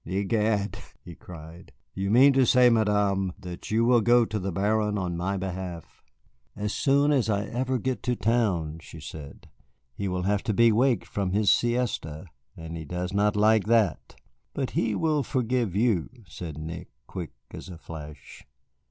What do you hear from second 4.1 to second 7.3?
to the Baron on my behalf?" "As soon as